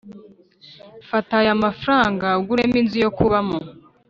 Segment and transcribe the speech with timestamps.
[1.09, 3.57] fata ayamafaranga uguremo inzu yokubamo